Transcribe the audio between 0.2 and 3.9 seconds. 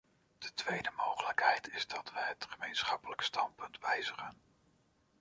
De tweede mogelijkheid is dat wij het gemeenschappelijk standpunt